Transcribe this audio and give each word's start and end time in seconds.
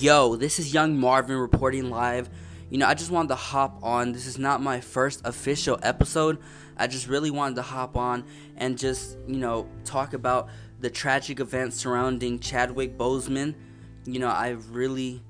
Yo, 0.00 0.34
this 0.34 0.58
is 0.58 0.72
Young 0.72 0.98
Marvin 0.98 1.36
reporting 1.36 1.90
live. 1.90 2.30
You 2.70 2.78
know, 2.78 2.86
I 2.86 2.94
just 2.94 3.10
wanted 3.10 3.28
to 3.28 3.34
hop 3.34 3.80
on. 3.82 4.12
This 4.12 4.24
is 4.24 4.38
not 4.38 4.62
my 4.62 4.80
first 4.80 5.20
official 5.26 5.78
episode. 5.82 6.38
I 6.78 6.86
just 6.86 7.06
really 7.06 7.30
wanted 7.30 7.56
to 7.56 7.62
hop 7.62 7.98
on 7.98 8.24
and 8.56 8.78
just, 8.78 9.18
you 9.26 9.36
know, 9.36 9.68
talk 9.84 10.14
about 10.14 10.48
the 10.80 10.88
tragic 10.88 11.38
events 11.38 11.76
surrounding 11.76 12.38
Chadwick 12.38 12.96
Boseman. 12.96 13.54
You 14.06 14.20
know, 14.20 14.28
I 14.28 14.56
really 14.70 15.22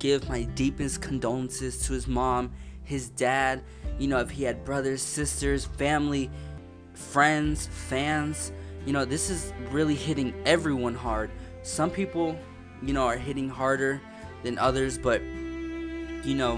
give 0.00 0.28
my 0.28 0.42
deepest 0.42 1.00
condolences 1.00 1.86
to 1.86 1.92
his 1.92 2.08
mom, 2.08 2.50
his 2.82 3.10
dad, 3.10 3.62
you 4.00 4.08
know, 4.08 4.18
if 4.18 4.30
he 4.30 4.42
had 4.42 4.64
brothers, 4.64 5.00
sisters, 5.00 5.64
family, 5.64 6.28
friends, 6.92 7.68
fans. 7.68 8.50
You 8.84 8.94
know, 8.94 9.04
this 9.04 9.30
is 9.30 9.52
really 9.70 9.94
hitting 9.94 10.34
everyone 10.44 10.96
hard. 10.96 11.30
Some 11.62 11.88
people 11.88 12.36
you 12.82 12.92
know, 12.92 13.06
are 13.06 13.16
hitting 13.16 13.48
harder 13.48 14.00
than 14.42 14.58
others, 14.58 14.98
but 14.98 15.22
you 16.24 16.34
know, 16.34 16.56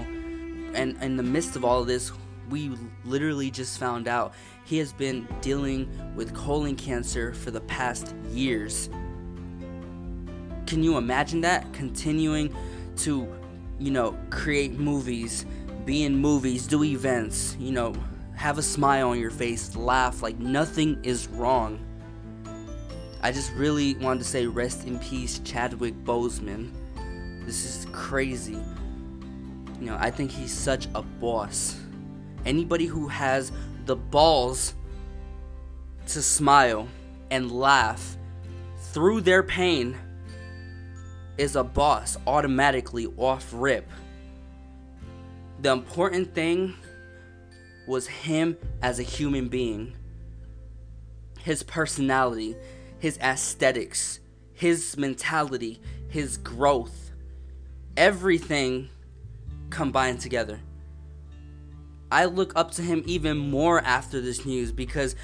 and 0.73 1.01
in 1.01 1.17
the 1.17 1.23
midst 1.23 1.55
of 1.55 1.65
all 1.65 1.81
of 1.81 1.87
this, 1.87 2.11
we 2.49 2.71
literally 3.05 3.49
just 3.49 3.79
found 3.79 4.07
out 4.07 4.33
he 4.65 4.77
has 4.77 4.93
been 4.93 5.27
dealing 5.41 5.89
with 6.15 6.33
colon 6.33 6.75
cancer 6.75 7.33
for 7.33 7.51
the 7.51 7.61
past 7.61 8.15
years. 8.29 8.89
Can 10.65 10.83
you 10.83 10.97
imagine 10.97 11.41
that? 11.41 11.71
Continuing 11.73 12.55
to, 12.97 13.27
you 13.79 13.91
know, 13.91 14.17
create 14.29 14.79
movies, 14.79 15.45
be 15.85 16.03
in 16.03 16.15
movies, 16.15 16.67
do 16.67 16.83
events, 16.83 17.55
you 17.59 17.71
know, 17.71 17.93
have 18.35 18.57
a 18.57 18.61
smile 18.61 19.09
on 19.09 19.19
your 19.19 19.31
face, 19.31 19.75
laugh 19.75 20.21
like 20.21 20.39
nothing 20.39 20.99
is 21.03 21.27
wrong. 21.27 21.79
I 23.21 23.31
just 23.31 23.53
really 23.53 23.95
wanted 23.95 24.19
to 24.19 24.25
say 24.25 24.47
rest 24.47 24.87
in 24.87 24.97
peace, 24.99 25.39
Chadwick 25.39 25.93
Boseman. 26.03 26.71
This 27.45 27.65
is 27.65 27.87
crazy. 27.91 28.59
You 29.79 29.87
know, 29.87 29.97
I 29.99 30.11
think 30.11 30.31
he's 30.31 30.53
such 30.53 30.87
a 30.93 31.01
boss. 31.01 31.79
Anybody 32.45 32.85
who 32.85 33.07
has 33.07 33.51
the 33.85 33.95
balls 33.95 34.73
to 36.07 36.21
smile 36.21 36.87
and 37.29 37.51
laugh 37.51 38.17
through 38.93 39.21
their 39.21 39.43
pain 39.43 39.97
is 41.37 41.55
a 41.55 41.63
boss 41.63 42.17
automatically 42.27 43.07
off 43.17 43.49
rip. 43.53 43.89
The 45.61 45.71
important 45.71 46.33
thing 46.33 46.75
was 47.87 48.07
him 48.07 48.57
as 48.81 48.99
a 48.99 49.03
human 49.03 49.47
being, 49.47 49.95
his 51.39 51.63
personality 51.63 52.55
his 53.01 53.17
aesthetics, 53.17 54.19
his 54.53 54.95
mentality, 54.95 55.81
his 56.07 56.37
growth, 56.37 57.10
everything 57.97 58.89
combined 59.69 60.19
together. 60.19 60.59
I 62.11 62.25
look 62.25 62.53
up 62.55 62.71
to 62.71 62.81
him 62.81 63.03
even 63.05 63.37
more 63.37 63.79
after 63.79 64.19
this 64.19 64.45
news 64.45 64.71
because 64.71 65.15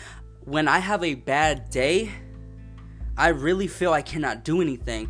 when 0.45 0.67
I 0.67 0.79
have 0.79 1.03
a 1.03 1.15
bad 1.15 1.69
day, 1.69 2.09
I 3.17 3.29
really 3.29 3.67
feel 3.67 3.91
I 3.91 4.01
cannot 4.01 4.45
do 4.45 4.61
anything. 4.61 5.09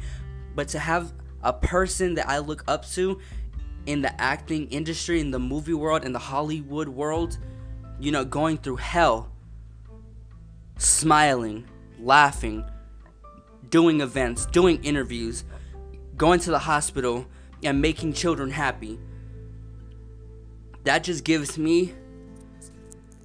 But 0.56 0.70
to 0.70 0.80
have 0.80 1.14
a 1.44 1.54
person 1.54 2.16
that 2.16 2.28
I 2.28 2.40
look 2.40 2.64
up 2.68 2.88
to 2.92 3.20
in 3.86 4.02
the 4.02 4.22
acting 4.22 4.68
industry, 4.70 5.20
in 5.20 5.32
the 5.32 5.40
movie 5.40 5.74
world, 5.74 6.04
in 6.04 6.14
the 6.14 6.20
Hollywood 6.20 6.90
world, 6.90 7.38
you 8.00 8.12
know, 8.12 8.26
going 8.26 8.58
through 8.58 8.78
hell, 8.78 9.32
smiling, 10.78 11.66
laughing, 12.00 12.66
doing 13.70 14.02
events, 14.02 14.46
doing 14.48 14.84
interviews, 14.84 15.44
going 16.16 16.40
to 16.40 16.52
the 16.52 16.60
hospital, 16.60 17.28
and 17.64 17.82
making 17.82 18.14
children 18.14 18.52
happy. 18.52 19.00
That 20.84 21.04
just 21.04 21.24
gives 21.24 21.58
me 21.58 21.94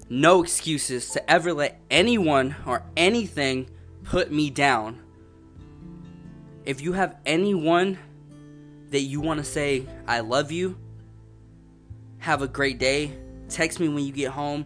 no 0.09 0.43
excuses 0.43 1.09
to 1.11 1.31
ever 1.31 1.53
let 1.53 1.79
anyone 1.89 2.55
or 2.65 2.83
anything 2.97 3.69
put 4.03 4.31
me 4.31 4.49
down. 4.49 4.99
If 6.65 6.81
you 6.81 6.93
have 6.93 7.17
anyone 7.25 7.97
that 8.89 9.01
you 9.01 9.21
want 9.21 9.39
to 9.39 9.43
say, 9.43 9.85
I 10.07 10.19
love 10.19 10.51
you, 10.51 10.77
have 12.19 12.41
a 12.41 12.47
great 12.47 12.79
day, 12.79 13.11
text 13.49 13.79
me 13.79 13.89
when 13.89 14.05
you 14.05 14.11
get 14.11 14.31
home. 14.31 14.65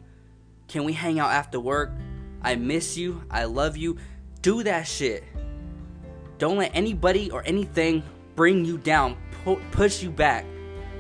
Can 0.67 0.83
we 0.83 0.93
hang 0.93 1.19
out 1.19 1.31
after 1.31 1.59
work? 1.59 1.91
I 2.41 2.55
miss 2.55 2.97
you. 2.97 3.23
I 3.31 3.45
love 3.45 3.77
you. 3.77 3.97
Do 4.41 4.63
that 4.63 4.87
shit. 4.87 5.23
Don't 6.37 6.57
let 6.57 6.71
anybody 6.75 7.31
or 7.31 7.41
anything 7.45 8.03
bring 8.37 8.63
you 8.63 8.77
down, 8.77 9.17
pu- 9.43 9.59
push 9.71 10.01
you 10.01 10.11
back. 10.11 10.45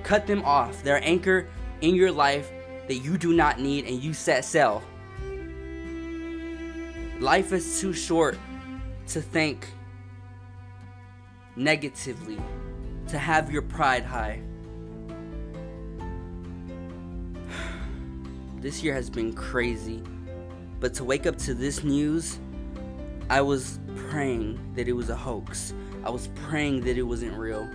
Cut 0.03 0.27
them 0.27 0.43
off. 0.43 0.83
They're 0.83 1.01
anchor 1.03 1.47
in 1.79 1.95
your 1.95 2.11
life 2.11 2.51
that 2.87 2.95
you 2.95 3.17
do 3.17 3.31
not 3.31 3.59
need 3.59 3.85
and 3.85 4.03
you 4.03 4.13
set 4.13 4.43
sail. 4.43 4.83
Life 7.19 7.53
is 7.53 7.79
too 7.79 7.93
short 7.93 8.37
to 9.09 9.21
think 9.21 9.69
negatively, 11.55 12.39
to 13.07 13.17
have 13.17 13.51
your 13.51 13.61
pride 13.61 14.03
high. 14.03 14.41
This 18.59 18.81
year 18.81 18.95
has 18.95 19.09
been 19.09 19.33
crazy. 19.33 20.01
But 20.79 20.95
to 20.95 21.03
wake 21.03 21.27
up 21.27 21.37
to 21.39 21.53
this 21.53 21.83
news, 21.83 22.39
I 23.29 23.41
was 23.41 23.79
praying 23.95 24.59
that 24.75 24.87
it 24.87 24.93
was 24.93 25.09
a 25.09 25.15
hoax. 25.15 25.73
I 26.07 26.09
was 26.09 26.29
praying 26.47 26.85
that 26.85 26.97
it 26.97 27.03
wasn't 27.03 27.37
real. 27.37 27.69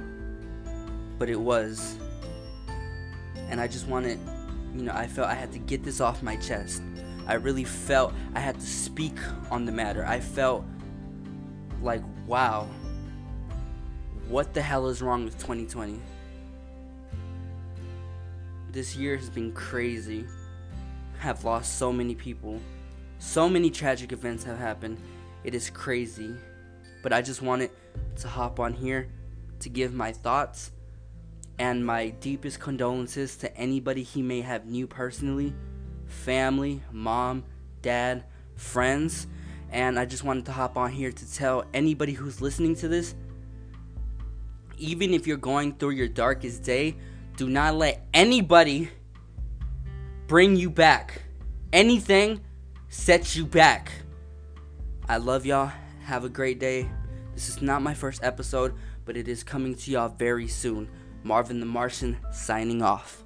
But 1.18 1.28
it 1.28 1.38
was. 1.38 1.98
And 3.50 3.60
I 3.60 3.68
just 3.68 3.86
wanted, 3.86 4.18
you 4.74 4.84
know, 4.84 4.92
I 4.94 5.06
felt 5.06 5.28
I 5.28 5.34
had 5.34 5.52
to 5.52 5.58
get 5.58 5.84
this 5.84 6.00
off 6.00 6.22
my 6.22 6.36
chest. 6.36 6.82
I 7.26 7.34
really 7.34 7.64
felt 7.64 8.14
I 8.34 8.40
had 8.40 8.58
to 8.58 8.66
speak 8.66 9.18
on 9.50 9.66
the 9.66 9.72
matter. 9.72 10.06
I 10.06 10.18
felt 10.18 10.64
like, 11.82 12.02
wow, 12.26 12.70
what 14.28 14.54
the 14.54 14.62
hell 14.62 14.88
is 14.88 15.02
wrong 15.02 15.26
with 15.26 15.34
2020? 15.34 16.00
This 18.70 18.96
year 18.96 19.14
has 19.18 19.28
been 19.28 19.52
crazy. 19.52 20.24
I 21.20 21.22
have 21.22 21.44
lost 21.44 21.76
so 21.76 21.92
many 21.92 22.14
people. 22.14 22.58
So 23.18 23.46
many 23.46 23.68
tragic 23.68 24.10
events 24.10 24.42
have 24.44 24.58
happened. 24.58 24.96
It 25.44 25.54
is 25.54 25.68
crazy. 25.68 26.34
But 27.02 27.12
I 27.12 27.22
just 27.22 27.42
wanted 27.42 27.70
to 28.16 28.28
hop 28.28 28.60
on 28.60 28.72
here 28.72 29.08
to 29.60 29.68
give 29.68 29.92
my 29.92 30.12
thoughts 30.12 30.70
and 31.58 31.84
my 31.84 32.10
deepest 32.10 32.60
condolences 32.60 33.36
to 33.36 33.56
anybody 33.56 34.02
he 34.02 34.22
may 34.22 34.40
have 34.40 34.66
knew 34.66 34.86
personally 34.86 35.54
family, 36.06 36.82
mom, 36.92 37.42
dad, 37.80 38.24
friends. 38.54 39.26
And 39.70 39.98
I 39.98 40.04
just 40.04 40.24
wanted 40.24 40.44
to 40.46 40.52
hop 40.52 40.76
on 40.76 40.92
here 40.92 41.10
to 41.10 41.34
tell 41.34 41.64
anybody 41.72 42.12
who's 42.12 42.42
listening 42.42 42.76
to 42.76 42.88
this 42.88 43.14
even 44.82 45.14
if 45.14 45.26
you're 45.26 45.36
going 45.36 45.74
through 45.74 45.90
your 45.90 46.08
darkest 46.08 46.64
day, 46.64 46.96
do 47.36 47.48
not 47.48 47.76
let 47.76 48.04
anybody 48.12 48.90
bring 50.26 50.56
you 50.56 50.68
back. 50.68 51.22
Anything 51.72 52.40
sets 52.88 53.36
you 53.36 53.46
back. 53.46 53.92
I 55.08 55.18
love 55.18 55.46
y'all. 55.46 55.72
Have 56.04 56.24
a 56.24 56.28
great 56.28 56.58
day. 56.58 56.90
This 57.32 57.48
is 57.48 57.62
not 57.62 57.80
my 57.80 57.94
first 57.94 58.24
episode, 58.24 58.74
but 59.04 59.16
it 59.16 59.28
is 59.28 59.44
coming 59.44 59.74
to 59.76 59.90
y'all 59.90 60.08
very 60.08 60.48
soon. 60.48 60.90
Marvin 61.22 61.60
the 61.60 61.66
Martian 61.66 62.18
signing 62.32 62.82
off. 62.82 63.22